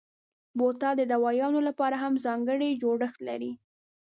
بوتل 0.57 0.93
د 0.97 1.01
دوایانو 1.13 1.59
لپاره 1.67 1.95
هم 2.03 2.13
ځانګړی 2.25 2.79
جوړښت 2.81 3.19
لري. 3.27 3.51